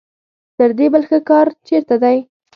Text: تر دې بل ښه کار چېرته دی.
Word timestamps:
تر 0.57 0.69
دې 0.77 0.87
بل 0.93 1.03
ښه 1.09 1.19
کار 1.29 1.47
چېرته 1.67 1.95
دی. 2.03 2.17